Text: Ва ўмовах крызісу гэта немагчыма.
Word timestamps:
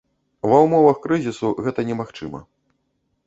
Ва 0.51 0.61
ўмовах 0.65 0.97
крызісу 1.03 1.51
гэта 1.67 1.85
немагчыма. 1.89 2.39